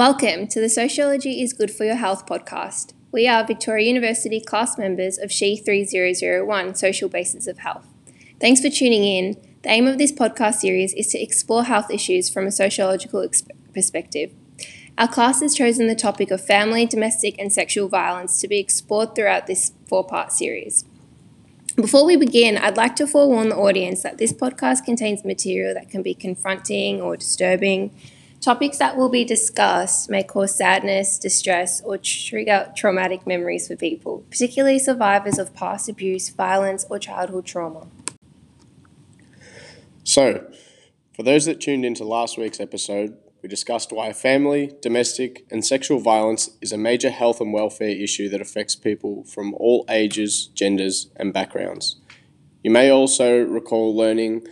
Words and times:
Welcome 0.00 0.46
to 0.46 0.62
the 0.62 0.70
Sociology 0.70 1.42
is 1.42 1.52
Good 1.52 1.70
for 1.70 1.84
Your 1.84 1.96
Health 1.96 2.24
podcast. 2.24 2.94
We 3.12 3.28
are 3.28 3.46
Victoria 3.46 3.86
University 3.86 4.40
class 4.40 4.78
members 4.78 5.18
of 5.18 5.30
SHE 5.30 5.56
3001 5.56 6.74
Social 6.74 7.10
Basis 7.10 7.46
of 7.46 7.58
Health. 7.58 7.86
Thanks 8.40 8.62
for 8.62 8.70
tuning 8.70 9.04
in. 9.04 9.36
The 9.60 9.68
aim 9.68 9.86
of 9.86 9.98
this 9.98 10.10
podcast 10.10 10.54
series 10.54 10.94
is 10.94 11.08
to 11.08 11.22
explore 11.22 11.64
health 11.64 11.90
issues 11.90 12.30
from 12.30 12.46
a 12.46 12.50
sociological 12.50 13.28
perspective. 13.74 14.32
Our 14.96 15.06
class 15.06 15.42
has 15.42 15.54
chosen 15.54 15.86
the 15.86 15.94
topic 15.94 16.30
of 16.30 16.42
family, 16.42 16.86
domestic, 16.86 17.38
and 17.38 17.52
sexual 17.52 17.90
violence 17.90 18.40
to 18.40 18.48
be 18.48 18.58
explored 18.58 19.14
throughout 19.14 19.46
this 19.48 19.72
four 19.86 20.06
part 20.06 20.32
series. 20.32 20.86
Before 21.76 22.06
we 22.06 22.16
begin, 22.16 22.56
I'd 22.56 22.78
like 22.78 22.96
to 22.96 23.06
forewarn 23.06 23.50
the 23.50 23.56
audience 23.56 24.02
that 24.04 24.16
this 24.16 24.32
podcast 24.32 24.82
contains 24.86 25.26
material 25.26 25.74
that 25.74 25.90
can 25.90 26.00
be 26.00 26.14
confronting 26.14 27.02
or 27.02 27.18
disturbing. 27.18 27.94
Topics 28.40 28.78
that 28.78 28.96
will 28.96 29.10
be 29.10 29.22
discussed 29.22 30.08
may 30.08 30.22
cause 30.22 30.54
sadness, 30.54 31.18
distress, 31.18 31.82
or 31.82 31.98
trigger 31.98 32.72
traumatic 32.74 33.26
memories 33.26 33.68
for 33.68 33.76
people, 33.76 34.24
particularly 34.30 34.78
survivors 34.78 35.38
of 35.38 35.54
past 35.54 35.90
abuse, 35.90 36.30
violence, 36.30 36.86
or 36.88 36.98
childhood 36.98 37.44
trauma. 37.44 37.86
So, 40.04 40.50
for 41.12 41.22
those 41.22 41.44
that 41.44 41.60
tuned 41.60 41.84
into 41.84 42.02
last 42.04 42.38
week's 42.38 42.60
episode, 42.60 43.14
we 43.42 43.48
discussed 43.50 43.92
why 43.92 44.14
family, 44.14 44.72
domestic, 44.80 45.44
and 45.50 45.62
sexual 45.62 46.00
violence 46.00 46.48
is 46.62 46.72
a 46.72 46.78
major 46.78 47.10
health 47.10 47.42
and 47.42 47.52
welfare 47.52 47.90
issue 47.90 48.30
that 48.30 48.40
affects 48.40 48.74
people 48.74 49.22
from 49.24 49.52
all 49.54 49.84
ages, 49.90 50.46
genders, 50.54 51.10
and 51.16 51.34
backgrounds. 51.34 51.96
You 52.62 52.70
may 52.70 52.90
also 52.90 53.44
recall 53.44 53.94
learning 53.94 54.46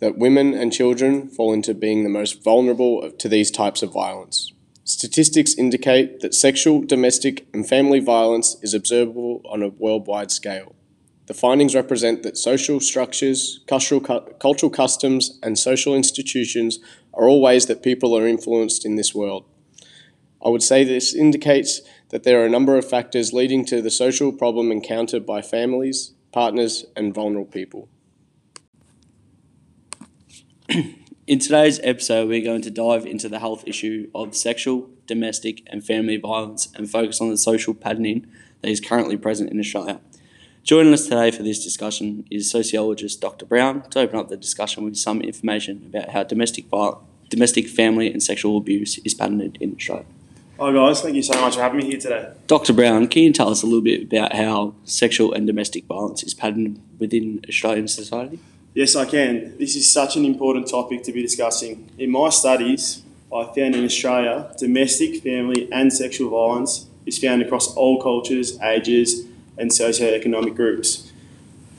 that 0.00 0.18
women 0.18 0.54
and 0.54 0.72
children 0.72 1.28
fall 1.28 1.52
into 1.52 1.74
being 1.74 2.02
the 2.02 2.10
most 2.10 2.42
vulnerable 2.42 3.10
to 3.10 3.28
these 3.28 3.50
types 3.50 3.82
of 3.82 3.92
violence. 3.92 4.52
Statistics 4.84 5.54
indicate 5.54 6.20
that 6.20 6.34
sexual, 6.34 6.80
domestic, 6.82 7.46
and 7.52 7.68
family 7.68 7.98
violence 7.98 8.56
is 8.62 8.74
observable 8.74 9.42
on 9.48 9.62
a 9.62 9.68
worldwide 9.68 10.30
scale. 10.30 10.76
The 11.26 11.34
findings 11.34 11.74
represent 11.74 12.22
that 12.22 12.36
social 12.36 12.78
structures, 12.78 13.64
cultural, 13.66 14.00
cultural 14.00 14.70
customs, 14.70 15.40
and 15.42 15.58
social 15.58 15.94
institutions 15.94 16.78
are 17.12 17.28
all 17.28 17.42
ways 17.42 17.66
that 17.66 17.82
people 17.82 18.16
are 18.16 18.28
influenced 18.28 18.84
in 18.84 18.94
this 18.94 19.12
world. 19.12 19.44
I 20.44 20.50
would 20.50 20.62
say 20.62 20.84
this 20.84 21.14
indicates 21.14 21.80
that 22.10 22.22
there 22.22 22.40
are 22.40 22.46
a 22.46 22.50
number 22.50 22.76
of 22.76 22.88
factors 22.88 23.32
leading 23.32 23.64
to 23.64 23.82
the 23.82 23.90
social 23.90 24.30
problem 24.30 24.70
encountered 24.70 25.26
by 25.26 25.42
families, 25.42 26.12
partners, 26.30 26.84
and 26.94 27.12
vulnerable 27.12 27.50
people. 27.50 27.88
In 31.28 31.38
today's 31.38 31.78
episode, 31.84 32.28
we're 32.28 32.44
going 32.44 32.62
to 32.62 32.70
dive 32.70 33.06
into 33.06 33.28
the 33.28 33.38
health 33.38 33.62
issue 33.66 34.10
of 34.14 34.34
sexual, 34.34 34.90
domestic, 35.06 35.62
and 35.68 35.84
family 35.84 36.16
violence 36.16 36.68
and 36.74 36.90
focus 36.90 37.20
on 37.20 37.30
the 37.30 37.36
social 37.36 37.72
patterning 37.72 38.26
that 38.62 38.70
is 38.70 38.80
currently 38.80 39.16
present 39.16 39.50
in 39.50 39.60
Australia. 39.60 40.00
Joining 40.64 40.92
us 40.92 41.04
today 41.04 41.30
for 41.30 41.44
this 41.44 41.62
discussion 41.62 42.26
is 42.32 42.50
sociologist 42.50 43.20
Dr. 43.20 43.46
Brown 43.46 43.88
to 43.90 44.00
open 44.00 44.18
up 44.18 44.28
the 44.28 44.36
discussion 44.36 44.82
with 44.82 44.96
some 44.96 45.20
information 45.20 45.88
about 45.88 46.10
how 46.10 46.24
domestic 46.24 46.66
violence, 46.66 46.98
domestic 47.28 47.68
family 47.68 48.10
and 48.10 48.20
sexual 48.20 48.56
abuse 48.56 48.98
is 48.98 49.14
patterned 49.14 49.56
in 49.60 49.74
Australia. 49.76 50.06
Hi 50.58 50.72
guys, 50.72 51.00
thank 51.00 51.14
you 51.14 51.22
so 51.22 51.40
much 51.40 51.54
for 51.54 51.62
having 51.62 51.78
me 51.78 51.84
here 51.84 52.00
today. 52.00 52.32
Dr. 52.48 52.72
Brown, 52.72 53.06
can 53.06 53.22
you 53.22 53.32
tell 53.32 53.50
us 53.50 53.62
a 53.62 53.66
little 53.66 53.82
bit 53.82 54.04
about 54.04 54.34
how 54.34 54.74
sexual 54.84 55.32
and 55.32 55.46
domestic 55.46 55.84
violence 55.84 56.24
is 56.24 56.34
patterned 56.34 56.82
within 56.98 57.44
Australian 57.48 57.86
society? 57.86 58.40
Yes, 58.76 58.94
I 58.94 59.06
can. 59.06 59.56
This 59.56 59.74
is 59.74 59.90
such 59.90 60.16
an 60.16 60.26
important 60.26 60.68
topic 60.68 61.02
to 61.04 61.12
be 61.12 61.22
discussing. 61.22 61.88
In 61.96 62.10
my 62.10 62.28
studies, 62.28 63.02
I 63.34 63.44
found 63.44 63.74
in 63.74 63.86
Australia, 63.86 64.52
domestic, 64.58 65.22
family, 65.22 65.66
and 65.72 65.90
sexual 65.90 66.28
violence 66.28 66.84
is 67.06 67.18
found 67.18 67.40
across 67.40 67.74
all 67.74 68.02
cultures, 68.02 68.60
ages, 68.60 69.24
and 69.56 69.72
socio-economic 69.72 70.54
groups. 70.54 71.10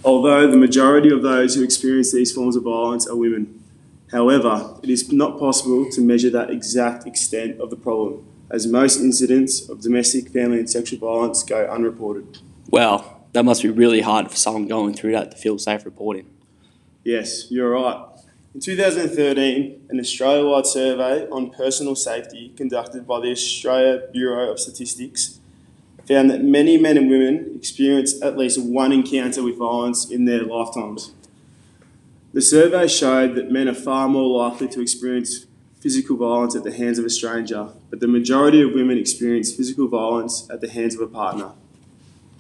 Although 0.03 0.49
the 0.49 0.57
majority 0.57 1.11
of 1.13 1.21
those 1.21 1.53
who 1.53 1.63
experience 1.63 2.11
these 2.11 2.31
forms 2.31 2.55
of 2.55 2.63
violence 2.63 3.07
are 3.07 3.15
women. 3.15 3.63
However, 4.11 4.79
it 4.81 4.89
is 4.89 5.11
not 5.11 5.37
possible 5.37 5.87
to 5.91 6.01
measure 6.01 6.31
that 6.31 6.49
exact 6.49 7.05
extent 7.05 7.61
of 7.61 7.69
the 7.69 7.75
problem, 7.75 8.25
as 8.49 8.65
most 8.65 8.99
incidents 8.99 9.69
of 9.69 9.81
domestic, 9.81 10.29
family, 10.29 10.57
and 10.57 10.67
sexual 10.67 10.97
violence 10.97 11.43
go 11.43 11.67
unreported. 11.67 12.39
Well, 12.71 13.21
that 13.33 13.45
must 13.45 13.61
be 13.61 13.69
really 13.69 14.01
hard 14.01 14.31
for 14.31 14.35
someone 14.35 14.67
going 14.67 14.95
through 14.95 15.11
that 15.11 15.29
to 15.29 15.37
feel 15.37 15.59
safe 15.59 15.85
reporting. 15.85 16.25
Yes, 17.07 17.49
you're 17.49 17.69
right. 17.69 18.05
In 18.53 18.59
2013, 18.59 19.87
an 19.89 19.97
Australia 19.97 20.45
wide 20.45 20.65
survey 20.65 21.25
on 21.29 21.51
personal 21.51 21.95
safety 21.95 22.51
conducted 22.57 23.07
by 23.07 23.21
the 23.21 23.31
Australia 23.31 24.09
Bureau 24.11 24.51
of 24.51 24.59
Statistics 24.59 25.39
found 26.05 26.29
that 26.29 26.43
many 26.43 26.75
men 26.75 26.97
and 26.97 27.09
women 27.09 27.53
experience 27.55 28.21
at 28.21 28.37
least 28.37 28.61
one 28.61 28.91
encounter 28.91 29.41
with 29.41 29.57
violence 29.57 30.11
in 30.11 30.25
their 30.25 30.43
lifetimes. 30.43 31.13
The 32.33 32.41
survey 32.41 32.89
showed 32.89 33.35
that 33.35 33.49
men 33.49 33.69
are 33.69 33.73
far 33.73 34.09
more 34.09 34.43
likely 34.43 34.67
to 34.67 34.81
experience 34.81 35.45
physical 35.79 36.17
violence 36.17 36.57
at 36.57 36.65
the 36.65 36.73
hands 36.73 36.99
of 36.99 37.05
a 37.05 37.09
stranger, 37.09 37.69
but 37.89 38.01
the 38.01 38.09
majority 38.09 38.61
of 38.61 38.73
women 38.73 38.97
experience 38.97 39.55
physical 39.55 39.87
violence 39.87 40.45
at 40.49 40.59
the 40.59 40.69
hands 40.69 40.93
of 40.93 40.99
a 40.99 41.07
partner. 41.07 41.51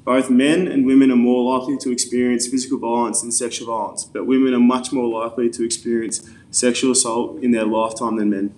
Both 0.07 0.29
men 0.29 0.69
and 0.69 0.85
women 0.85 1.11
are 1.11 1.17
more 1.17 1.59
likely 1.59 1.77
to 1.79 1.91
experience 1.91 2.47
physical 2.47 2.79
violence 2.79 3.19
than 3.23 3.31
sexual 3.33 3.67
violence, 3.67 4.05
but 4.05 4.25
women 4.25 4.53
are 4.53 4.59
much 4.59 4.93
more 4.93 5.05
likely 5.05 5.49
to 5.49 5.65
experience 5.65 6.29
sexual 6.49 6.93
assault 6.93 7.43
in 7.43 7.51
their 7.51 7.65
lifetime 7.65 8.15
than 8.15 8.29
men. 8.29 8.55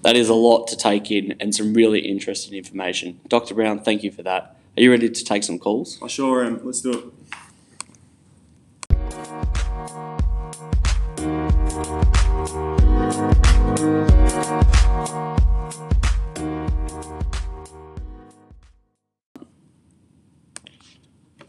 That 0.00 0.16
is 0.16 0.30
a 0.30 0.34
lot 0.34 0.66
to 0.68 0.78
take 0.78 1.10
in 1.10 1.36
and 1.40 1.54
some 1.54 1.74
really 1.74 2.00
interesting 2.00 2.54
information. 2.54 3.20
Dr. 3.28 3.54
Brown, 3.54 3.80
thank 3.80 4.02
you 4.02 4.10
for 4.10 4.22
that. 4.22 4.56
Are 4.78 4.82
you 4.82 4.90
ready 4.90 5.10
to 5.10 5.24
take 5.24 5.42
some 5.42 5.58
calls? 5.58 5.98
I 6.02 6.06
sure 6.06 6.42
am. 6.42 6.64
Let's 6.64 6.80
do 6.80 6.92
it. 6.92 7.04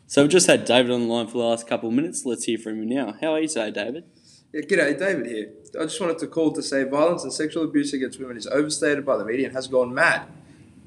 So 0.10 0.24
we've 0.24 0.32
just 0.32 0.48
had 0.48 0.66
David 0.66 0.90
on 0.92 1.02
the 1.02 1.06
line 1.06 1.28
for 1.28 1.34
the 1.34 1.44
last 1.44 1.68
couple 1.68 1.88
of 1.88 1.94
minutes. 1.94 2.26
Let's 2.26 2.46
hear 2.46 2.58
from 2.58 2.82
him 2.82 2.90
now. 2.90 3.14
How 3.22 3.34
are 3.34 3.42
you 3.42 3.48
today, 3.48 3.70
David? 3.70 4.06
Yeah, 4.52 4.62
g'day, 4.62 4.98
David 4.98 5.28
here. 5.28 5.52
I 5.80 5.84
just 5.84 6.02
wanted 6.02 6.18
to 6.18 6.26
call 6.26 6.52
to 6.54 6.64
say 6.64 6.84
violence 6.84 7.24
and 7.24 7.32
sexual 7.32 7.64
abuse 7.64 7.94
against 7.94 8.20
women 8.20 8.36
is 8.36 8.48
overstated 8.48 9.06
by 9.06 9.18
the 9.18 9.24
media 9.24 9.46
and 9.46 9.56
has 9.56 9.68
gone 9.68 9.94
mad. 9.94 10.24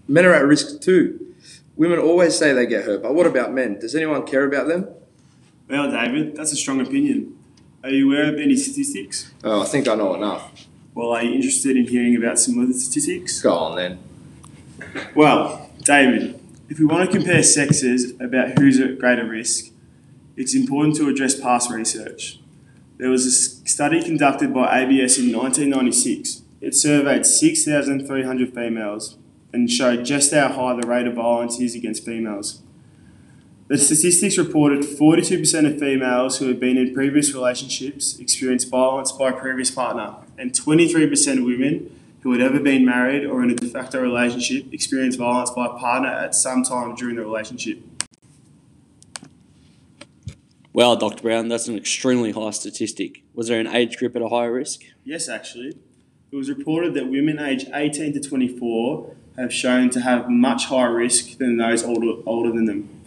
Men 0.08 0.26
are 0.26 0.34
at 0.34 0.44
risk 0.44 0.80
too. 0.80 1.36
Women 1.76 2.00
always 2.00 2.36
say 2.36 2.52
they 2.52 2.66
get 2.66 2.84
hurt, 2.84 3.00
but 3.00 3.14
what 3.14 3.28
about 3.28 3.52
men? 3.52 3.78
Does 3.78 3.94
anyone 3.94 4.26
care 4.26 4.44
about 4.44 4.66
them? 4.66 4.88
Well, 5.68 5.88
David, 5.88 6.34
that's 6.34 6.50
a 6.50 6.56
strong 6.56 6.80
opinion. 6.80 7.38
Are 7.84 7.90
you 7.90 8.12
aware 8.12 8.28
of 8.28 8.40
any 8.40 8.56
statistics? 8.56 9.32
Oh, 9.44 9.62
I 9.62 9.66
think 9.66 9.86
I 9.86 9.94
know 9.94 10.16
enough. 10.16 10.66
Well, 10.96 11.10
are 11.10 11.22
you 11.22 11.32
interested 11.32 11.76
in 11.76 11.86
hearing 11.86 12.16
about 12.16 12.40
some 12.40 12.58
of 12.58 12.66
the 12.66 12.74
statistics? 12.74 13.40
Go 13.40 13.52
on 13.54 13.76
then. 13.76 14.00
Well, 15.14 15.70
David, 15.84 16.41
if 16.72 16.78
we 16.78 16.86
want 16.86 17.04
to 17.04 17.18
compare 17.18 17.42
sexes 17.42 18.12
about 18.18 18.58
who's 18.58 18.80
at 18.80 18.98
greater 18.98 19.26
risk, 19.26 19.72
it's 20.38 20.54
important 20.54 20.96
to 20.96 21.06
address 21.06 21.38
past 21.38 21.70
research. 21.70 22.40
There 22.96 23.10
was 23.10 23.26
a 23.26 23.68
study 23.68 24.02
conducted 24.02 24.54
by 24.54 24.80
ABS 24.80 25.18
in 25.18 25.36
1996. 25.36 26.40
It 26.62 26.74
surveyed 26.74 27.26
6,300 27.26 28.54
females 28.54 29.18
and 29.52 29.70
showed 29.70 30.06
just 30.06 30.32
how 30.32 30.48
high 30.48 30.80
the 30.80 30.86
rate 30.86 31.06
of 31.06 31.12
violence 31.12 31.60
is 31.60 31.74
against 31.74 32.06
females. 32.06 32.62
The 33.68 33.76
statistics 33.76 34.38
reported 34.38 34.80
42% 34.80 35.70
of 35.70 35.78
females 35.78 36.38
who 36.38 36.48
had 36.48 36.58
been 36.58 36.78
in 36.78 36.94
previous 36.94 37.34
relationships 37.34 38.18
experienced 38.18 38.70
violence 38.70 39.12
by 39.12 39.28
a 39.28 39.34
previous 39.34 39.70
partner, 39.70 40.14
and 40.38 40.52
23% 40.52 41.36
of 41.36 41.44
women 41.44 41.94
who 42.22 42.32
had 42.32 42.40
ever 42.40 42.60
been 42.60 42.84
married 42.84 43.24
or 43.26 43.42
in 43.42 43.50
a 43.50 43.54
de 43.54 43.66
facto 43.66 44.00
relationship 44.00 44.72
experienced 44.72 45.18
violence 45.18 45.50
by 45.50 45.66
a 45.66 45.70
partner 45.70 46.08
at 46.08 46.34
some 46.34 46.62
time 46.62 46.94
during 46.94 47.16
the 47.16 47.22
relationship. 47.22 47.78
Well, 50.72 50.96
Dr. 50.96 51.22
Brown, 51.22 51.48
that's 51.48 51.68
an 51.68 51.76
extremely 51.76 52.32
high 52.32 52.50
statistic. 52.50 53.22
Was 53.34 53.48
there 53.48 53.60
an 53.60 53.66
age 53.66 53.98
group 53.98 54.16
at 54.16 54.22
a 54.22 54.28
higher 54.28 54.52
risk? 54.52 54.82
Yes, 55.04 55.28
actually. 55.28 55.76
It 56.30 56.36
was 56.36 56.48
reported 56.48 56.94
that 56.94 57.08
women 57.08 57.38
aged 57.38 57.68
18 57.74 58.14
to 58.14 58.20
24 58.20 59.14
have 59.36 59.52
shown 59.52 59.90
to 59.90 60.00
have 60.00 60.30
much 60.30 60.66
higher 60.66 60.94
risk 60.94 61.36
than 61.38 61.58
those 61.58 61.82
older, 61.82 62.22
older 62.24 62.50
than 62.50 62.64
them. 62.64 63.01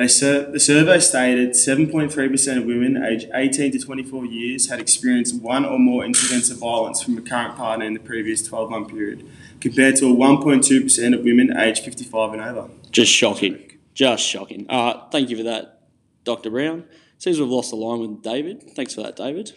They 0.00 0.08
sur- 0.08 0.50
the 0.50 0.58
survey 0.58 0.98
stated 0.98 1.50
7.3% 1.50 2.56
of 2.56 2.64
women 2.64 3.04
aged 3.04 3.28
18 3.34 3.72
to 3.72 3.78
24 3.78 4.24
years 4.24 4.70
had 4.70 4.80
experienced 4.80 5.42
one 5.42 5.66
or 5.66 5.78
more 5.78 6.06
incidents 6.06 6.48
of 6.48 6.56
violence 6.56 7.02
from 7.02 7.18
a 7.18 7.20
current 7.20 7.54
partner 7.54 7.84
in 7.84 7.92
the 7.92 8.00
previous 8.00 8.42
12 8.42 8.70
month 8.70 8.88
period, 8.88 9.28
compared 9.60 9.96
to 9.96 10.06
1.2% 10.06 11.14
of 11.14 11.22
women 11.22 11.54
aged 11.54 11.84
55 11.84 12.32
and 12.32 12.40
over. 12.40 12.70
Just 12.90 13.12
shocking. 13.12 13.58
Just 13.92 14.24
shocking. 14.24 14.64
Uh, 14.70 15.06
thank 15.10 15.28
you 15.28 15.36
for 15.36 15.42
that, 15.42 15.82
Dr. 16.24 16.48
Brown. 16.48 16.84
Seems 17.18 17.38
we've 17.38 17.50
lost 17.50 17.68
the 17.68 17.76
line 17.76 18.00
with 18.00 18.22
David. 18.22 18.70
Thanks 18.74 18.94
for 18.94 19.02
that, 19.02 19.16
David. 19.16 19.52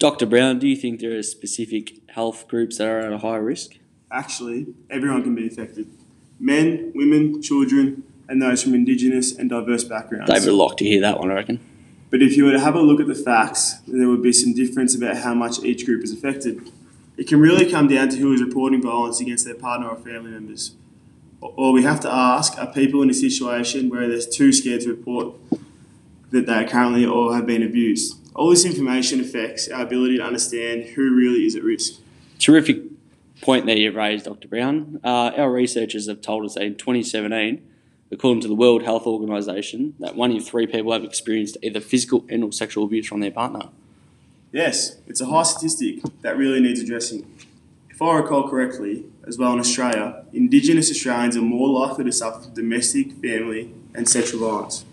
Dr. 0.00 0.26
Brown, 0.26 0.58
do 0.58 0.66
you 0.66 0.74
think 0.74 0.98
there 0.98 1.16
are 1.16 1.22
specific 1.22 2.10
health 2.10 2.48
groups 2.48 2.78
that 2.78 2.88
are 2.88 2.98
at 2.98 3.12
a 3.12 3.18
higher 3.18 3.44
risk? 3.44 3.76
Actually, 4.10 4.66
everyone 4.90 5.22
can 5.22 5.36
be 5.36 5.46
affected 5.46 5.86
men, 6.44 6.92
women, 6.94 7.40
children, 7.40 8.04
and 8.28 8.40
those 8.40 8.62
from 8.62 8.74
Indigenous 8.74 9.36
and 9.36 9.48
diverse 9.48 9.82
backgrounds. 9.82 10.30
David 10.30 10.50
would 10.50 10.56
like 10.56 10.76
to 10.76 10.84
hear 10.84 11.00
that 11.00 11.18
one, 11.18 11.30
I 11.30 11.34
reckon. 11.34 11.60
But 12.10 12.22
if 12.22 12.36
you 12.36 12.44
were 12.44 12.52
to 12.52 12.60
have 12.60 12.74
a 12.74 12.80
look 12.80 13.00
at 13.00 13.06
the 13.06 13.14
facts, 13.14 13.76
then 13.86 13.98
there 13.98 14.08
would 14.08 14.22
be 14.22 14.32
some 14.32 14.52
difference 14.52 14.94
about 14.94 15.16
how 15.16 15.34
much 15.34 15.60
each 15.64 15.84
group 15.86 16.04
is 16.04 16.12
affected. 16.12 16.70
It 17.16 17.26
can 17.26 17.40
really 17.40 17.68
come 17.68 17.88
down 17.88 18.10
to 18.10 18.16
who 18.18 18.32
is 18.32 18.42
reporting 18.42 18.82
violence 18.82 19.20
against 19.20 19.46
their 19.46 19.54
partner 19.54 19.88
or 19.88 19.96
family 19.96 20.30
members. 20.30 20.74
Or 21.40 21.72
we 21.72 21.82
have 21.82 22.00
to 22.00 22.12
ask 22.12 22.58
are 22.58 22.72
people 22.72 23.02
in 23.02 23.10
a 23.10 23.14
situation 23.14 23.88
where 23.88 24.06
they're 24.08 24.20
too 24.20 24.52
scared 24.52 24.82
to 24.82 24.90
report 24.90 25.34
that 26.30 26.46
they 26.46 26.52
are 26.52 26.68
currently 26.68 27.04
or 27.04 27.34
have 27.34 27.46
been 27.46 27.62
abused? 27.62 28.16
All 28.34 28.50
this 28.50 28.64
information 28.64 29.20
affects 29.20 29.68
our 29.68 29.82
ability 29.82 30.18
to 30.18 30.24
understand 30.24 30.84
who 30.84 31.14
really 31.14 31.46
is 31.46 31.56
at 31.56 31.62
risk. 31.62 32.00
Terrific 32.38 32.82
point 33.40 33.66
that 33.66 33.78
you've 33.78 33.94
raised, 33.94 34.24
Dr. 34.26 34.48
Brown. 34.48 35.00
Uh, 35.04 35.32
our 35.36 35.50
researchers 35.50 36.08
have 36.08 36.20
told 36.20 36.44
us 36.44 36.54
that 36.54 36.62
in 36.64 36.76
2017, 36.76 37.62
according 38.10 38.40
to 38.42 38.48
the 38.48 38.54
World 38.54 38.82
Health 38.82 39.06
Organization, 39.06 39.94
that 39.98 40.14
one 40.14 40.30
in 40.30 40.40
three 40.40 40.66
people 40.66 40.92
have 40.92 41.04
experienced 41.04 41.56
either 41.62 41.80
physical 41.80 42.24
and 42.28 42.44
or 42.44 42.52
sexual 42.52 42.84
abuse 42.84 43.06
from 43.06 43.20
their 43.20 43.30
partner. 43.30 43.68
Yes, 44.52 44.98
it's 45.06 45.20
a 45.20 45.26
high 45.26 45.42
statistic 45.42 46.00
that 46.22 46.36
really 46.36 46.60
needs 46.60 46.80
addressing. 46.80 47.26
If 47.90 48.00
I 48.00 48.16
recall 48.16 48.48
correctly, 48.48 49.04
as 49.26 49.38
well 49.38 49.52
in 49.52 49.58
Australia, 49.58 50.24
Indigenous 50.32 50.90
Australians 50.90 51.36
are 51.36 51.42
more 51.42 51.68
likely 51.68 52.04
to 52.04 52.12
suffer 52.12 52.42
from 52.42 52.54
domestic, 52.54 53.12
family, 53.12 53.72
and 53.94 54.08
sexual 54.08 54.40
violence. 54.48 54.84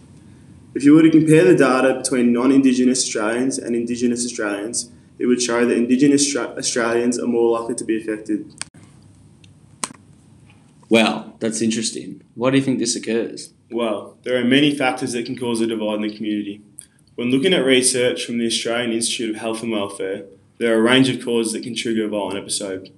If 0.73 0.83
you 0.83 0.93
were 0.93 1.01
to 1.01 1.09
compare 1.09 1.43
the 1.43 1.55
data 1.55 1.95
between 1.95 2.31
non 2.31 2.51
Indigenous 2.51 3.03
Australians 3.03 3.57
and 3.57 3.75
Indigenous 3.75 4.25
Australians, 4.25 4.89
it 5.21 5.27
would 5.27 5.39
show 5.39 5.63
that 5.63 5.77
Indigenous 5.77 6.35
Australians 6.35 7.19
are 7.19 7.27
more 7.27 7.59
likely 7.59 7.75
to 7.75 7.85
be 7.85 8.01
affected. 8.01 8.51
Wow, 10.89 11.35
that's 11.39 11.61
interesting. 11.61 12.23
Why 12.33 12.49
do 12.49 12.57
you 12.57 12.63
think 12.63 12.79
this 12.79 12.95
occurs? 12.95 13.53
Well, 13.69 14.17
there 14.23 14.35
are 14.41 14.43
many 14.43 14.75
factors 14.75 15.11
that 15.11 15.27
can 15.27 15.37
cause 15.37 15.61
a 15.61 15.67
divide 15.67 15.97
in 15.97 16.01
the 16.01 16.17
community. 16.17 16.63
When 17.13 17.29
looking 17.29 17.53
at 17.53 17.63
research 17.63 18.25
from 18.25 18.39
the 18.39 18.47
Australian 18.47 18.93
Institute 18.93 19.35
of 19.35 19.39
Health 19.39 19.61
and 19.61 19.71
Welfare, 19.71 20.25
there 20.57 20.73
are 20.73 20.79
a 20.79 20.81
range 20.81 21.07
of 21.07 21.23
causes 21.23 21.53
that 21.53 21.61
can 21.61 21.75
trigger 21.75 22.05
a 22.05 22.09
violent 22.09 22.39
episode. 22.39 22.89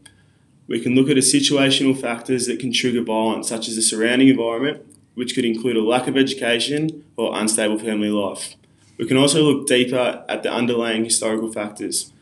We 0.68 0.80
can 0.80 0.96
look 0.96 1.10
at 1.10 1.16
the 1.16 1.20
situational 1.20 2.00
factors 2.00 2.46
that 2.46 2.58
can 2.58 2.72
trigger 2.72 3.04
violence, 3.04 3.50
such 3.50 3.68
as 3.68 3.76
the 3.76 3.82
surrounding 3.82 4.30
environment, 4.30 4.82
which 5.16 5.36
could 5.36 5.44
include 5.44 5.76
a 5.76 5.84
lack 5.84 6.08
of 6.08 6.16
education 6.16 7.04
or 7.18 7.38
unstable 7.38 7.80
family 7.80 8.12
life. 8.12 8.56
We 8.98 9.08
can 9.08 9.18
also 9.18 9.42
look 9.42 9.68
deeper 9.68 10.24
at 10.30 10.44
the 10.44 10.54
underlying 10.54 11.04
historical 11.04 11.52
factors, 11.52 12.13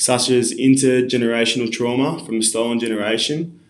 such 0.00 0.30
as 0.30 0.54
intergenerational 0.54 1.70
trauma 1.70 2.24
from 2.24 2.38
the 2.38 2.42
stolen 2.42 2.80
generation, 2.80 3.60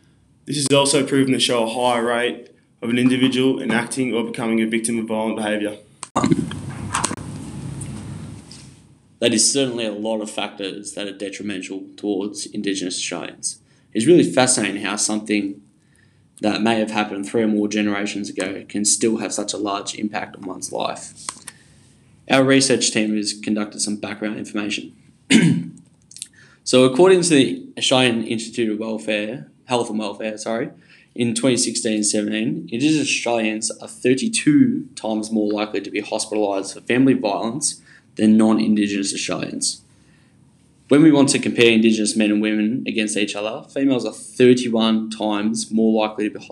this 0.45 0.57
is 0.57 0.69
also 0.73 1.05
proven 1.05 1.33
to 1.33 1.41
show 1.41 1.65
a 1.65 1.69
higher 1.69 2.05
rate 2.05 2.51
of 2.81 2.89
an 2.89 2.99
individual 2.99 3.61
enacting 3.61 4.15
or 4.15 4.23
becoming 4.23 4.61
a 4.61 4.67
victim 4.67 4.97
of 5.01 5.07
violent 5.07 5.35
behaviour. 5.35 5.77
That 9.19 9.35
is 9.35 9.53
certainly 9.53 9.85
a 9.85 9.93
lot 9.93 10.21
of 10.21 10.31
factors 10.31 10.93
that 10.93 11.09
are 11.09 11.19
detrimental 11.19 11.83
towards 11.97 12.47
Indigenous 12.47 12.95
Australians. 12.95 13.59
It's 13.93 14.07
really 14.07 14.23
fascinating 14.23 14.83
how 14.83 14.95
something 14.95 15.61
that 16.43 16.63
may 16.63 16.79
have 16.79 16.93
happened 16.93 17.29
three 17.29 17.43
or 17.43 17.49
more 17.49 17.67
generations 17.67 18.31
ago 18.31 18.65
can 18.69 18.85
still 18.85 19.17
have 19.17 19.33
such 19.33 19.53
a 19.53 19.59
large 19.59 19.97
impact 19.97 20.37
on 20.37 20.43
one's 20.43 20.71
life. 20.71 21.27
Our 22.31 22.45
research 22.45 22.93
team 22.93 23.17
has 23.17 23.35
conducted 23.35 23.81
some 23.81 23.97
background 23.97 24.39
information. 24.39 24.95
so, 26.71 26.85
according 26.85 27.23
to 27.23 27.31
the 27.31 27.67
Australian 27.77 28.23
Institute 28.25 28.71
of 28.71 28.79
Welfare, 28.79 29.51
health 29.65 29.91
and 29.91 29.99
welfare, 29.99 30.39
sorry, 30.39 30.71
in 31.17 31.35
2016-17, 31.35 32.71
Indigenous 32.71 33.09
Australians 33.09 33.73
are 33.83 33.89
32 33.89 34.87
times 34.95 35.33
more 35.33 35.51
likely 35.51 35.81
to 35.81 35.91
be 35.91 36.01
hospitalised 36.01 36.75
for 36.75 36.81
family 36.83 37.15
violence 37.15 37.83
than 38.15 38.37
non-Indigenous 38.37 39.13
Australians. 39.13 39.83
When 40.87 41.03
we 41.03 41.11
want 41.11 41.31
to 41.31 41.41
compare 41.41 41.73
Indigenous 41.73 42.15
men 42.15 42.31
and 42.31 42.41
women 42.41 42.85
against 42.87 43.17
each 43.17 43.35
other, 43.35 43.69
females 43.69 44.07
are 44.07 44.13
31 44.13 45.11
times 45.11 45.73
more 45.73 46.01
likely 46.01 46.31
to 46.31 46.39
be 46.39 46.47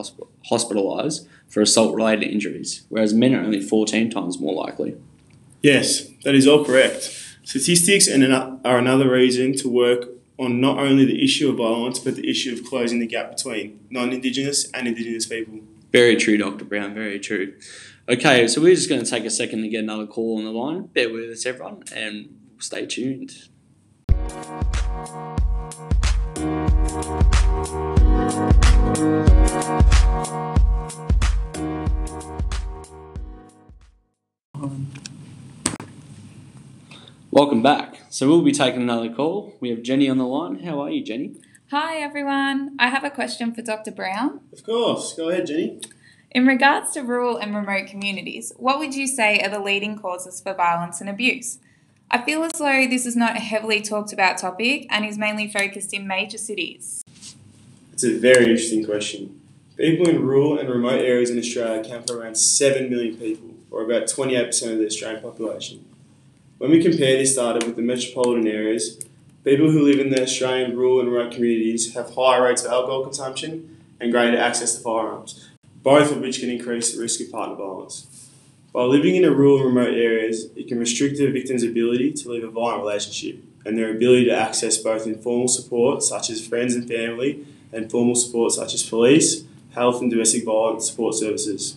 hospitalised 0.50 1.29
for 1.47 1.61
assault-related 1.61 2.25
injuries, 2.25 2.82
whereas 2.88 3.15
men 3.15 3.37
are 3.37 3.44
only 3.44 3.61
14 3.61 4.11
times 4.11 4.41
more 4.41 4.55
likely. 4.55 4.97
Yes, 5.62 6.09
that 6.25 6.35
is 6.35 6.49
all 6.49 6.65
correct. 6.65 7.15
Statistics 7.44 8.09
are 8.64 8.78
another 8.78 9.10
reason 9.10 9.55
to 9.56 9.69
work 9.69 10.08
on 10.38 10.60
not 10.60 10.78
only 10.78 11.05
the 11.05 11.22
issue 11.22 11.50
of 11.50 11.56
violence, 11.56 11.99
but 11.99 12.16
the 12.16 12.28
issue 12.28 12.52
of 12.52 12.64
closing 12.64 13.00
the 13.00 13.06
gap 13.06 13.37
between 13.37 13.81
non 13.90 14.12
Indigenous 14.12 14.70
and 14.72 14.87
Indigenous 14.87 15.26
people. 15.26 15.60
Very 15.93 16.16
true, 16.16 16.37
Dr. 16.37 16.64
Brown, 16.64 16.94
very 16.94 17.19
true. 17.19 17.55
Okay, 18.08 18.46
so 18.49 18.60
we're 18.60 18.75
just 18.75 18.88
going 18.88 19.02
to 19.02 19.10
take 19.10 19.25
a 19.25 19.31
second 19.31 19.62
to 19.62 19.69
get 19.69 19.82
another 19.82 20.06
call 20.06 20.38
on 20.38 20.44
the 20.44 20.50
line. 20.50 20.87
Bear 20.87 21.12
with 21.12 21.31
us, 21.31 21.44
everyone, 21.44 21.82
and 21.94 22.34
stay 22.58 22.87
tuned. 22.87 23.49
Welcome 37.31 37.62
back. 37.62 37.98
So 38.10 38.26
we'll 38.26 38.40
be 38.40 38.52
taking 38.52 38.81
another 38.81 39.12
call. 39.12 39.55
We 39.60 39.69
have 39.69 39.82
Jenny 39.82 40.08
on 40.08 40.16
the 40.16 40.26
line. 40.26 40.60
How 40.60 40.81
are 40.81 40.88
you, 40.90 41.05
Jenny? 41.05 41.34
Hi, 41.70 41.96
everyone. 41.96 42.75
I 42.78 42.88
have 42.88 43.05
a 43.05 43.10
question 43.10 43.55
for 43.55 43.60
Dr. 43.60 43.90
Brown. 43.90 44.40
Of 44.50 44.64
course. 44.64 45.12
Go 45.12 45.28
ahead, 45.28 45.46
Jenny. 45.46 45.81
In 46.31 46.46
regards 46.46 46.93
to 46.93 47.02
rural 47.02 47.37
and 47.37 47.55
remote 47.55 47.87
communities, 47.87 48.50
what 48.56 48.78
would 48.78 48.94
you 48.94 49.06
say 49.06 49.40
are 49.40 49.50
the 49.50 49.60
leading 49.60 49.99
causes 49.99 50.40
for 50.40 50.55
violence 50.55 51.02
and 51.02 51.10
abuse? 51.10 51.58
I 52.10 52.22
feel 52.22 52.43
as 52.44 52.52
though 52.52 52.87
this 52.88 53.05
is 53.05 53.14
not 53.14 53.37
a 53.37 53.40
heavily 53.40 53.82
talked 53.82 54.14
about 54.14 54.38
topic 54.38 54.87
and 54.88 55.05
is 55.05 55.19
mainly 55.19 55.50
focused 55.50 55.93
in 55.93 56.06
major 56.06 56.38
cities. 56.38 57.05
It's 57.93 58.05
a 58.05 58.19
very 58.19 58.44
interesting 58.44 58.87
question. 58.87 59.38
People 59.76 60.08
in 60.08 60.25
rural 60.25 60.58
and 60.58 60.70
remote 60.70 61.02
areas 61.02 61.28
in 61.28 61.38
Australia 61.38 61.82
account 61.82 62.08
for 62.08 62.19
around 62.19 62.36
7 62.38 62.88
million 62.88 63.19
people, 63.19 63.50
or 63.70 63.82
about 63.84 64.05
28% 64.05 64.72
of 64.72 64.79
the 64.79 64.86
Australian 64.86 65.22
population. 65.22 65.84
When 66.58 66.72
we 66.72 66.82
compare 66.82 67.17
this 67.17 67.36
data 67.36 67.65
with 67.65 67.77
the 67.77 67.82
metropolitan 67.82 68.48
areas, 68.48 68.98
people 69.44 69.70
who 69.70 69.84
live 69.84 70.00
in 70.00 70.10
the 70.10 70.22
Australian 70.22 70.77
rural 70.77 70.98
and 70.98 71.08
remote 71.08 71.32
communities 71.32 71.94
have 71.94 72.12
higher 72.17 72.43
rates 72.43 72.65
of 72.65 72.72
alcohol 72.72 73.05
consumption 73.05 73.77
and 74.00 74.10
greater 74.10 74.36
access 74.36 74.74
to 74.74 74.81
firearms, 74.81 75.50
both 75.84 76.10
of 76.10 76.19
which 76.19 76.41
can 76.41 76.50
increase 76.50 76.93
the 76.93 77.00
risk 77.00 77.20
of 77.20 77.31
partner 77.31 77.55
violence. 77.55 78.29
By 78.72 78.82
living 78.82 79.15
in 79.15 79.24
a 79.24 79.31
rural 79.31 79.58
and 79.58 79.67
remote 79.67 79.94
areas, 79.94 80.46
it 80.56 80.67
can 80.67 80.81
restrict 80.81 81.19
the 81.19 81.31
victim's 81.31 81.62
ability 81.62 82.12
to 82.15 82.29
live 82.29 82.43
a 82.43 82.50
violent 82.50 82.82
relationship 82.82 83.41
and 83.65 83.79
their 83.79 83.93
ability 83.93 84.24
to 84.24 84.36
access 84.36 84.79
both 84.79 85.06
informal 85.06 85.46
support, 85.46 86.03
such 86.03 86.29
as 86.29 86.44
friends 86.44 86.74
and 86.74 86.88
family, 86.88 87.46
and 87.72 87.88
formal 87.88 88.17
support, 88.17 88.50
such 88.50 88.74
as 88.74 88.82
police, 88.82 89.44
health 89.74 90.03
and 90.03 90.10
domestic 90.10 90.44
violence 90.44 90.91
support 90.91 91.15
services. 91.15 91.77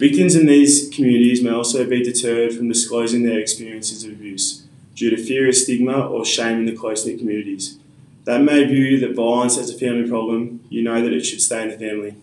Victims 0.00 0.34
in 0.34 0.46
these 0.46 0.88
communities 0.88 1.42
may 1.42 1.50
also 1.50 1.84
be 1.84 2.02
deterred 2.02 2.54
from 2.54 2.68
disclosing 2.68 3.22
their 3.22 3.38
experiences 3.38 4.02
of 4.02 4.12
abuse 4.12 4.64
due 4.96 5.10
to 5.10 5.22
fear 5.22 5.46
of 5.46 5.54
stigma 5.54 5.92
or 5.92 6.24
shame 6.24 6.60
in 6.60 6.64
the 6.64 6.74
close 6.74 7.04
knit 7.04 7.18
communities. 7.18 7.78
That 8.24 8.40
may 8.40 8.64
view 8.64 8.98
that 9.00 9.14
violence 9.14 9.58
as 9.58 9.68
a 9.68 9.78
family 9.78 10.08
problem, 10.08 10.64
you 10.70 10.80
know 10.80 11.02
that 11.02 11.12
it 11.12 11.26
should 11.26 11.42
stay 11.42 11.64
in 11.64 11.68
the 11.68 11.76
family. 11.76 12.14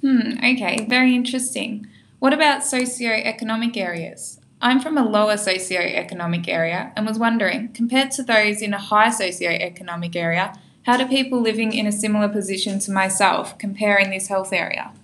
Hmm, 0.00 0.42
okay, 0.42 0.86
very 0.88 1.14
interesting. 1.14 1.86
What 2.18 2.32
about 2.32 2.64
socio-economic 2.64 3.76
areas? 3.76 4.40
I'm 4.62 4.80
from 4.80 4.96
a 4.96 5.06
lower 5.06 5.36
socio-economic 5.36 6.48
area 6.48 6.94
and 6.96 7.06
was 7.06 7.18
wondering, 7.18 7.74
compared 7.74 8.10
to 8.12 8.22
those 8.22 8.62
in 8.62 8.72
a 8.72 8.78
high 8.78 9.10
socio-economic 9.10 10.16
area, 10.16 10.54
how 10.84 10.96
do 10.96 11.04
people 11.04 11.42
living 11.42 11.74
in 11.74 11.86
a 11.86 11.92
similar 11.92 12.30
position 12.30 12.78
to 12.78 12.90
myself 12.90 13.58
compare 13.58 13.98
in 13.98 14.08
this 14.08 14.28
health 14.28 14.50
area? 14.50 14.94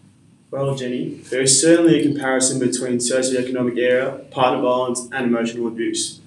Well, 0.52 0.74
Jenny, 0.74 1.14
there 1.30 1.40
is 1.40 1.58
certainly 1.58 1.98
a 1.98 2.02
comparison 2.02 2.58
between 2.58 2.98
socioeconomic 2.98 3.78
area, 3.78 4.20
partner 4.30 4.60
violence, 4.60 5.08
and 5.10 5.24
emotional 5.24 5.66
abuse. 5.66 6.20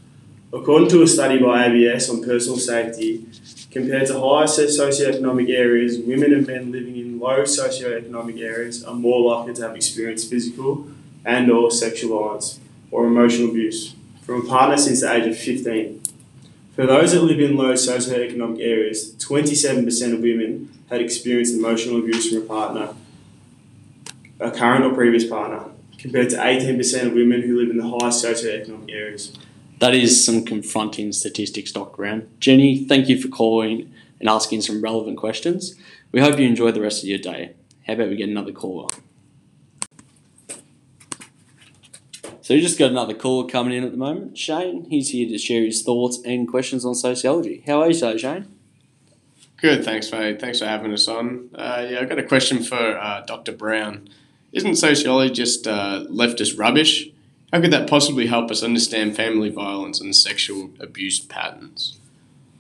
According 0.51 0.89
to 0.89 1.03
a 1.03 1.07
study 1.07 1.37
by 1.37 1.67
ABS 1.67 2.09
on 2.09 2.23
personal 2.23 2.57
safety, 2.57 3.23
compared 3.69 4.07
to 4.07 4.13
higher 4.13 4.47
socioeconomic 4.47 5.51
areas, 5.51 5.99
women 5.99 6.33
and 6.33 6.47
men 6.47 6.71
living 6.71 6.97
in 6.97 7.19
low 7.19 7.43
socioeconomic 7.43 8.41
areas 8.41 8.83
are 8.83 8.95
more 8.95 9.21
likely 9.31 9.53
to 9.53 9.61
have 9.61 9.75
experienced 9.75 10.27
physical 10.27 10.87
and 11.23 11.51
or 11.51 11.69
sexual 11.69 12.17
violence 12.17 12.59
or 12.89 13.05
emotional 13.05 13.51
abuse 13.51 13.93
from 14.23 14.43
a 14.43 14.49
partner 14.49 14.75
since 14.75 15.01
the 15.01 15.13
age 15.13 15.27
of 15.27 15.37
15. 15.37 16.01
For 16.75 16.87
those 16.87 17.11
that 17.11 17.21
live 17.21 17.39
in 17.39 17.55
low 17.55 17.73
socioeconomic 17.73 18.59
areas, 18.59 19.13
27% 19.17 20.13
of 20.15 20.21
women 20.21 20.71
had 20.89 20.99
experienced 20.99 21.53
emotional 21.53 21.99
abuse 21.99 22.33
from 22.33 22.41
a 22.41 22.45
partner 22.47 22.95
a 24.39 24.51
current 24.51 24.83
or 24.83 24.93
previous 24.93 25.25
partner, 25.25 25.71
compared 25.97 26.29
to 26.29 26.37
18% 26.37 27.07
of 27.07 27.13
women 27.13 27.41
who 27.41 27.59
live 27.59 27.69
in 27.69 27.77
the 27.77 27.87
highest 27.87 28.23
socioeconomic 28.23 28.91
areas. 28.91 29.33
That 29.79 29.93
is 29.93 30.23
some 30.23 30.45
confronting 30.45 31.11
statistics, 31.11 31.71
Dr. 31.71 31.95
Brown. 31.95 32.29
Jenny, 32.39 32.85
thank 32.85 33.09
you 33.09 33.21
for 33.21 33.27
calling 33.27 33.93
and 34.19 34.29
asking 34.29 34.61
some 34.61 34.81
relevant 34.81 35.17
questions. 35.17 35.75
We 36.11 36.21
hope 36.21 36.39
you 36.39 36.47
enjoy 36.47 36.71
the 36.71 36.81
rest 36.81 37.03
of 37.03 37.09
your 37.09 37.17
day. 37.17 37.55
How 37.85 37.93
about 37.93 38.09
we 38.09 38.15
get 38.15 38.29
another 38.29 38.53
caller? 38.53 38.87
So 42.41 42.53
we 42.53 42.61
just 42.61 42.77
got 42.77 42.91
another 42.91 43.15
caller 43.15 43.49
coming 43.49 43.73
in 43.73 43.83
at 43.83 43.91
the 43.91 43.97
moment. 43.97 44.37
Shane, 44.37 44.85
he's 44.89 45.09
here 45.09 45.27
to 45.27 45.37
share 45.37 45.63
his 45.63 45.81
thoughts 45.81 46.19
and 46.23 46.47
questions 46.47 46.85
on 46.85 46.93
sociology. 46.93 47.63
How 47.65 47.81
are 47.81 47.87
you 47.87 47.93
today, 47.95 48.17
Shane? 48.17 48.47
Good, 49.57 49.83
thanks, 49.83 50.11
mate. 50.11 50.39
Thanks 50.39 50.59
for 50.59 50.65
having 50.65 50.93
us 50.93 51.07
on. 51.07 51.49
Uh, 51.55 51.87
yeah, 51.89 51.99
I've 52.01 52.09
got 52.09 52.19
a 52.19 52.23
question 52.23 52.61
for 52.61 52.75
uh, 52.75 53.21
Dr. 53.21 53.51
Brown. 53.51 54.07
Isn't 54.55 54.77
sociology 54.77 55.33
just 55.33 55.67
uh, 55.67 56.05
leftist 56.09 56.57
rubbish? 56.57 57.09
How 57.51 57.59
could 57.59 57.71
that 57.71 57.89
possibly 57.89 58.27
help 58.27 58.49
us 58.49 58.63
understand 58.63 59.13
family 59.13 59.49
violence 59.49 59.99
and 59.99 60.15
sexual 60.15 60.69
abuse 60.79 61.19
patterns? 61.19 61.99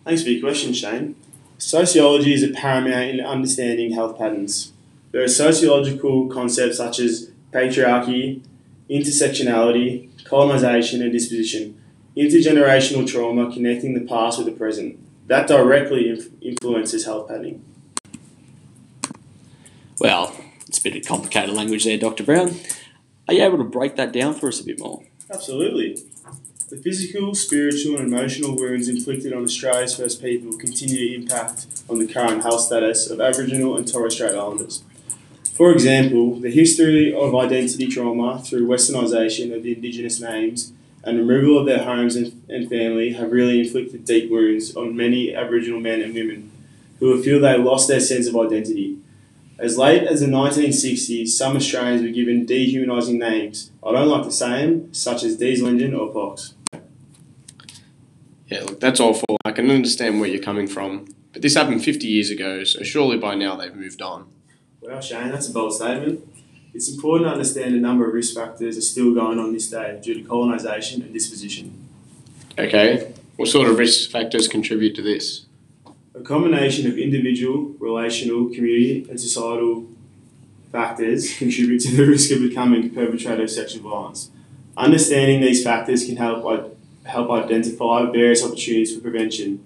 Thanks 0.03 0.21
for 0.21 0.29
your 0.29 0.41
question, 0.41 0.73
Shane. 0.73 1.15
Sociology 1.57 2.33
is 2.33 2.43
a 2.43 2.49
paramount 2.49 3.11
in 3.11 3.21
understanding 3.21 3.93
health 3.93 4.17
patterns. 4.17 4.73
There 5.13 5.23
are 5.23 5.27
sociological 5.29 6.27
concepts 6.27 6.77
such 6.77 6.99
as 6.99 7.31
patriarchy, 7.53 8.41
intersectionality, 8.89 10.09
colonisation, 10.25 11.01
and 11.01 11.13
disposition, 11.13 11.81
intergenerational 12.17 13.07
trauma 13.07 13.49
connecting 13.49 13.93
the 13.93 14.01
past 14.01 14.37
with 14.37 14.47
the 14.47 14.53
present. 14.53 14.99
That 15.27 15.47
directly 15.47 16.09
inf- 16.09 16.27
influences 16.41 17.05
health 17.05 17.29
patterning. 17.29 17.63
Well, 19.97 20.35
it's 20.75 20.81
a 20.81 20.89
bit 20.89 20.97
of 20.97 21.07
complicated 21.07 21.55
language 21.55 21.85
there, 21.85 21.97
Dr. 21.97 22.25
Brown. 22.25 22.53
Are 23.29 23.33
you 23.33 23.43
able 23.43 23.57
to 23.59 23.63
break 23.63 23.95
that 23.95 24.11
down 24.11 24.33
for 24.33 24.49
us 24.49 24.59
a 24.59 24.65
bit 24.65 24.77
more? 24.77 25.03
Absolutely. 25.31 26.01
The 26.69 26.75
physical, 26.75 27.33
spiritual, 27.33 27.95
and 27.97 28.13
emotional 28.13 28.57
wounds 28.57 28.89
inflicted 28.89 29.31
on 29.31 29.43
Australia's 29.43 29.95
first 29.95 30.21
people 30.21 30.57
continue 30.57 30.97
to 30.97 31.15
impact 31.15 31.67
on 31.89 31.99
the 31.99 32.07
current 32.07 32.41
health 32.41 32.59
status 32.59 33.09
of 33.09 33.21
Aboriginal 33.21 33.77
and 33.77 33.87
Torres 33.87 34.15
Strait 34.15 34.35
Islanders. 34.35 34.83
For 35.53 35.71
example, 35.71 36.41
the 36.41 36.51
history 36.51 37.15
of 37.15 37.33
identity 37.33 37.87
trauma 37.87 38.41
through 38.43 38.67
westernisation 38.67 39.55
of 39.55 39.63
the 39.63 39.71
Indigenous 39.71 40.19
names 40.19 40.73
and 41.05 41.19
removal 41.19 41.57
of 41.57 41.67
their 41.67 41.83
homes 41.83 42.17
and, 42.17 42.43
and 42.49 42.67
family 42.67 43.13
have 43.13 43.31
really 43.31 43.61
inflicted 43.61 44.03
deep 44.03 44.29
wounds 44.29 44.75
on 44.75 44.97
many 44.97 45.33
Aboriginal 45.33 45.79
men 45.79 46.01
and 46.01 46.13
women 46.13 46.51
who 46.99 47.23
feel 47.23 47.39
they 47.39 47.57
lost 47.57 47.87
their 47.87 48.01
sense 48.01 48.27
of 48.27 48.35
identity. 48.35 48.97
As 49.57 49.77
late 49.77 50.03
as 50.03 50.19
the 50.19 50.27
1960s, 50.27 51.29
some 51.29 51.55
Australians 51.55 52.01
were 52.01 52.09
given 52.09 52.45
dehumanising 52.45 53.17
names. 53.17 53.71
I 53.81 53.93
don't 53.93 54.09
like 54.09 54.23
to 54.23 54.31
say 54.31 54.65
them, 54.65 54.93
such 54.93 55.23
as 55.23 55.37
Diesel 55.37 55.67
Engine 55.67 55.93
or 55.93 56.11
Pox. 56.11 56.53
Yeah, 58.47 58.63
look, 58.63 58.79
that's 58.81 58.99
awful. 58.99 59.37
I 59.45 59.51
can 59.51 59.71
understand 59.71 60.19
where 60.19 60.29
you're 60.29 60.43
coming 60.43 60.67
from. 60.67 61.07
But 61.31 61.41
this 61.41 61.55
happened 61.55 61.83
50 61.83 62.05
years 62.05 62.29
ago, 62.29 62.63
so 62.63 62.83
surely 62.83 63.17
by 63.17 63.35
now 63.35 63.55
they've 63.55 63.73
moved 63.73 64.01
on. 64.01 64.27
Well, 64.81 64.99
Shane, 65.01 65.29
that's 65.31 65.49
a 65.49 65.53
bold 65.53 65.73
statement. 65.73 66.27
It's 66.73 66.93
important 66.93 67.29
to 67.29 67.31
understand 67.31 67.75
a 67.75 67.79
number 67.79 68.05
of 68.05 68.13
risk 68.13 68.35
factors 68.35 68.77
are 68.77 68.81
still 68.81 69.13
going 69.13 69.39
on 69.39 69.53
this 69.53 69.69
day 69.69 69.99
due 70.03 70.15
to 70.15 70.23
colonisation 70.23 71.01
and 71.01 71.13
disposition. 71.13 71.87
Okay, 72.59 73.13
what 73.37 73.47
sort 73.47 73.69
of 73.69 73.77
risk 73.77 74.11
factors 74.11 74.49
contribute 74.49 74.95
to 74.95 75.01
this? 75.01 75.44
A 76.15 76.21
combination 76.21 76.89
of 76.89 76.97
individual, 76.97 77.75
relational, 77.77 78.45
community, 78.45 79.05
and 79.09 79.19
societal 79.19 79.85
factors 80.71 81.37
contribute 81.37 81.79
to 81.79 81.95
the 81.95 82.05
risk 82.07 82.31
of 82.31 82.39
becoming 82.39 82.85
a 82.85 82.89
perpetrator 82.89 83.43
of 83.43 83.49
sexual 83.49 83.89
violence. 83.89 84.29
Understanding 84.77 85.41
these 85.41 85.63
factors 85.63 86.05
can 86.05 86.15
help 86.15 86.77
help 87.03 87.29
identify 87.29 88.09
various 88.11 88.43
opportunities 88.43 88.95
for 88.95 89.01
prevention. 89.01 89.63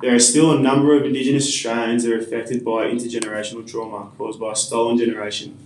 There 0.00 0.14
are 0.14 0.18
still 0.18 0.50
a 0.54 0.60
number 0.60 0.96
of 0.96 1.04
Indigenous 1.04 1.46
Australians 1.46 2.04
that 2.04 2.12
are 2.12 2.18
affected 2.18 2.64
by 2.64 2.86
intergenerational 2.86 3.66
trauma 3.66 4.10
caused 4.18 4.38
by 4.38 4.52
a 4.52 4.56
stolen 4.56 4.98
generation, 4.98 5.56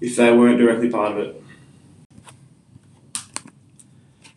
if 0.00 0.16
they 0.16 0.32
weren't 0.32 0.58
directly 0.58 0.88
part 0.90 1.12
of 1.12 1.18
it. 1.18 1.42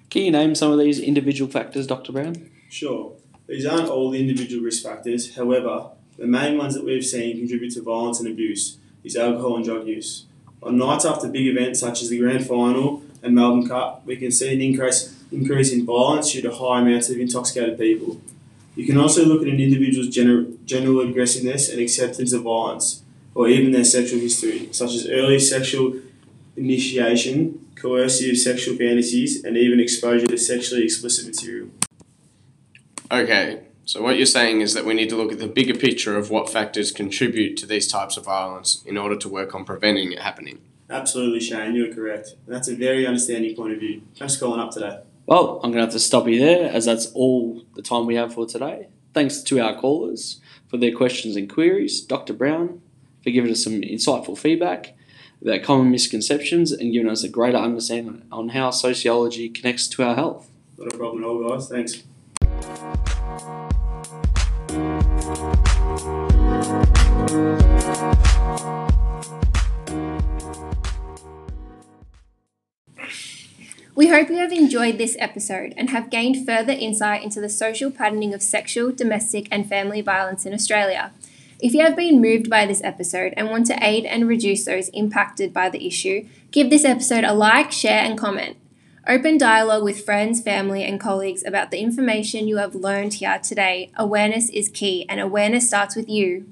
Can 0.09 0.23
you 0.23 0.31
name 0.31 0.55
some 0.55 0.71
of 0.71 0.79
these 0.79 0.99
individual 0.99 1.51
factors, 1.51 1.85
Dr. 1.85 2.11
Brown? 2.11 2.49
Sure. 2.69 3.13
These 3.51 3.65
aren't 3.65 3.89
all 3.89 4.09
the 4.09 4.19
individual 4.21 4.63
risk 4.63 4.81
factors, 4.81 5.35
however, 5.35 5.89
the 6.17 6.25
main 6.25 6.57
ones 6.57 6.73
that 6.73 6.85
we've 6.85 7.03
seen 7.03 7.37
contribute 7.37 7.73
to 7.73 7.81
violence 7.81 8.21
and 8.21 8.29
abuse 8.29 8.77
is 9.03 9.17
alcohol 9.17 9.57
and 9.57 9.65
drug 9.65 9.85
use. 9.85 10.23
On 10.63 10.77
nights 10.77 11.03
after 11.03 11.27
big 11.27 11.47
events 11.47 11.81
such 11.81 12.01
as 12.01 12.07
the 12.07 12.17
Grand 12.17 12.47
Final 12.47 13.03
and 13.21 13.35
Melbourne 13.35 13.67
Cup, 13.67 14.05
we 14.05 14.15
can 14.15 14.31
see 14.31 14.53
an 14.53 14.61
increase, 14.61 15.21
increase 15.33 15.73
in 15.73 15.85
violence 15.85 16.31
due 16.31 16.41
to 16.43 16.55
high 16.55 16.79
amounts 16.79 17.09
of 17.09 17.19
intoxicated 17.19 17.77
people. 17.77 18.21
You 18.77 18.85
can 18.85 18.97
also 18.97 19.25
look 19.25 19.41
at 19.41 19.49
an 19.49 19.59
individual's 19.59 20.07
general, 20.07 20.45
general 20.63 21.01
aggressiveness 21.01 21.69
and 21.69 21.81
acceptance 21.81 22.31
of 22.31 22.43
violence, 22.43 23.03
or 23.35 23.49
even 23.49 23.73
their 23.73 23.83
sexual 23.83 24.21
history, 24.21 24.69
such 24.71 24.93
as 24.93 25.09
early 25.09 25.39
sexual 25.39 25.95
initiation, 26.55 27.67
coercive 27.75 28.37
sexual 28.37 28.77
fantasies, 28.77 29.43
and 29.43 29.57
even 29.57 29.81
exposure 29.81 30.27
to 30.27 30.37
sexually 30.37 30.85
explicit 30.85 31.27
material. 31.27 31.67
Okay, 33.11 33.63
so 33.83 34.01
what 34.01 34.15
you're 34.15 34.25
saying 34.25 34.61
is 34.61 34.73
that 34.73 34.85
we 34.85 34.93
need 34.93 35.09
to 35.09 35.17
look 35.17 35.33
at 35.33 35.39
the 35.39 35.47
bigger 35.47 35.73
picture 35.73 36.17
of 36.17 36.29
what 36.29 36.49
factors 36.49 36.91
contribute 36.91 37.57
to 37.57 37.65
these 37.65 37.87
types 37.87 38.15
of 38.15 38.23
violence 38.23 38.81
in 38.85 38.97
order 38.97 39.17
to 39.17 39.27
work 39.27 39.53
on 39.53 39.65
preventing 39.65 40.13
it 40.13 40.19
happening. 40.19 40.59
Absolutely, 40.89 41.39
Shane, 41.41 41.75
you're 41.75 41.93
correct. 41.93 42.35
That's 42.47 42.67
a 42.67 42.75
very 42.75 43.05
understanding 43.05 43.55
point 43.55 43.73
of 43.73 43.79
view. 43.79 44.01
Thanks 44.17 44.35
for 44.35 44.45
calling 44.45 44.61
up 44.61 44.71
today. 44.71 45.01
Well, 45.25 45.59
I'm 45.63 45.71
going 45.71 45.79
to 45.79 45.81
have 45.81 45.91
to 45.91 45.99
stop 45.99 46.27
you 46.27 46.39
there 46.39 46.71
as 46.71 46.85
that's 46.85 47.07
all 47.07 47.63
the 47.75 47.81
time 47.81 48.05
we 48.05 48.15
have 48.15 48.33
for 48.33 48.45
today. 48.45 48.87
Thanks 49.13 49.41
to 49.41 49.59
our 49.59 49.75
callers 49.77 50.39
for 50.69 50.77
their 50.77 50.95
questions 50.95 51.35
and 51.35 51.49
queries, 51.49 52.01
Dr. 52.01 52.33
Brown 52.33 52.81
for 53.23 53.29
giving 53.29 53.51
us 53.51 53.63
some 53.63 53.81
insightful 53.81 54.37
feedback 54.37 54.93
about 55.41 55.63
common 55.63 55.91
misconceptions 55.91 56.71
and 56.71 56.93
giving 56.93 57.09
us 57.09 57.23
a 57.23 57.29
greater 57.29 57.57
understanding 57.57 58.23
on 58.31 58.49
how 58.49 58.71
sociology 58.71 59.49
connects 59.49 59.87
to 59.87 60.03
our 60.03 60.15
health. 60.15 60.49
Not 60.77 60.93
a 60.93 60.97
problem 60.97 61.23
at 61.23 61.27
all, 61.27 61.49
guys. 61.49 61.67
Thanks. 61.67 62.03
We 74.01 74.07
hope 74.07 74.29
you 74.29 74.37
have 74.37 74.51
enjoyed 74.51 74.97
this 74.97 75.15
episode 75.19 75.75
and 75.77 75.91
have 75.91 76.09
gained 76.09 76.43
further 76.43 76.71
insight 76.71 77.21
into 77.21 77.39
the 77.39 77.47
social 77.47 77.91
patterning 77.91 78.33
of 78.33 78.41
sexual, 78.41 78.91
domestic, 78.91 79.47
and 79.51 79.69
family 79.69 80.01
violence 80.01 80.43
in 80.43 80.55
Australia. 80.55 81.11
If 81.59 81.75
you 81.75 81.81
have 81.81 81.95
been 81.95 82.19
moved 82.19 82.49
by 82.49 82.65
this 82.65 82.83
episode 82.83 83.35
and 83.37 83.51
want 83.51 83.67
to 83.67 83.77
aid 83.79 84.05
and 84.05 84.27
reduce 84.27 84.65
those 84.65 84.89
impacted 84.89 85.53
by 85.53 85.69
the 85.69 85.85
issue, 85.85 86.25
give 86.49 86.71
this 86.71 86.83
episode 86.83 87.23
a 87.23 87.31
like, 87.31 87.71
share, 87.71 88.03
and 88.03 88.17
comment. 88.17 88.57
Open 89.07 89.37
dialogue 89.37 89.83
with 89.83 90.03
friends, 90.03 90.41
family, 90.41 90.83
and 90.83 90.99
colleagues 90.99 91.43
about 91.45 91.69
the 91.69 91.77
information 91.77 92.47
you 92.47 92.57
have 92.57 92.73
learned 92.73 93.13
here 93.13 93.37
today. 93.37 93.91
Awareness 93.97 94.49
is 94.49 94.67
key, 94.67 95.05
and 95.09 95.19
awareness 95.19 95.67
starts 95.67 95.95
with 95.95 96.09
you. 96.09 96.51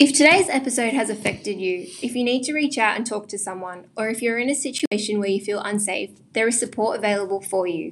If 0.00 0.12
today's 0.12 0.48
episode 0.48 0.92
has 0.92 1.10
affected 1.10 1.60
you, 1.60 1.88
if 2.00 2.14
you 2.14 2.22
need 2.22 2.44
to 2.44 2.52
reach 2.52 2.78
out 2.78 2.96
and 2.96 3.04
talk 3.04 3.26
to 3.30 3.38
someone, 3.38 3.86
or 3.96 4.08
if 4.08 4.22
you're 4.22 4.38
in 4.38 4.48
a 4.48 4.54
situation 4.54 5.18
where 5.18 5.28
you 5.28 5.40
feel 5.40 5.58
unsafe, 5.58 6.10
there 6.34 6.46
is 6.46 6.56
support 6.56 6.96
available 6.96 7.40
for 7.40 7.66
you. 7.66 7.90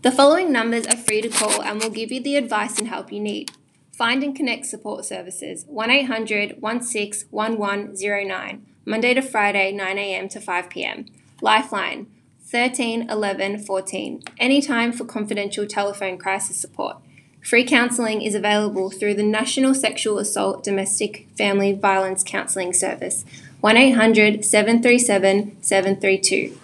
The 0.00 0.12
following 0.12 0.50
numbers 0.50 0.86
are 0.86 0.96
free 0.96 1.20
to 1.20 1.28
call 1.28 1.60
and 1.60 1.78
will 1.78 1.90
give 1.90 2.10
you 2.10 2.22
the 2.22 2.36
advice 2.36 2.78
and 2.78 2.88
help 2.88 3.12
you 3.12 3.20
need. 3.20 3.50
Find 3.92 4.22
and 4.22 4.34
Connect 4.34 4.64
Support 4.64 5.04
Services 5.04 5.66
1800 5.68 6.56
16 6.58 7.28
1109, 7.30 8.66
Monday 8.86 9.12
to 9.12 9.20
Friday 9.20 9.76
9am 9.76 10.30
to 10.30 10.40
5pm. 10.40 11.06
Lifeline 11.42 12.06
13 12.46 13.10
11 13.10 13.58
14, 13.58 14.22
anytime 14.38 14.90
for 14.90 15.04
confidential 15.04 15.66
telephone 15.66 16.16
crisis 16.16 16.56
support. 16.56 16.96
Free 17.42 17.64
counselling 17.64 18.22
is 18.22 18.34
available 18.34 18.90
through 18.90 19.14
the 19.14 19.22
National 19.22 19.74
Sexual 19.74 20.18
Assault 20.18 20.62
Domestic 20.62 21.26
Family 21.36 21.72
Violence 21.72 22.22
Counselling 22.22 22.72
Service 22.72 23.24
1800 23.60 24.44
737 24.44 25.56
732. 25.62 26.58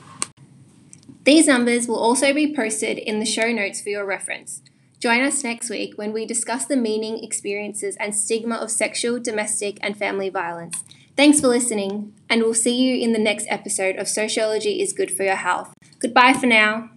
These 1.25 1.49
numbers 1.49 1.88
will 1.88 1.99
also 1.99 2.33
be 2.33 2.54
posted 2.54 2.99
in 2.99 3.18
the 3.18 3.26
show 3.26 3.50
notes 3.50 3.80
for 3.80 3.88
your 3.88 4.04
reference. 4.04 4.62
Join 5.00 5.23
us 5.23 5.42
next 5.42 5.68
week 5.68 5.99
when 5.99 6.12
we 6.12 6.25
discuss 6.25 6.64
the 6.66 6.76
meaning, 6.76 7.23
experiences, 7.23 7.97
and 7.97 8.14
stigma 8.14 8.56
of 8.56 8.71
sexual, 8.71 9.18
domestic, 9.18 9.78
and 9.83 9.97
family 9.97 10.28
violence. 10.28 10.85
Thanks 11.16 11.40
for 11.40 11.49
listening, 11.49 12.14
and 12.28 12.42
we'll 12.42 12.54
see 12.54 12.76
you 12.76 13.02
in 13.02 13.12
the 13.12 13.18
next 13.18 13.47
episode 13.49 13.97
of 13.97 14.09
Sociology 14.09 14.80
is 14.80 14.92
Good 14.92 15.11
for 15.11 15.25
Your 15.25 15.37
Health. 15.37 15.75
Goodbye 15.99 16.35
for 16.35 16.47
now. 16.47 16.90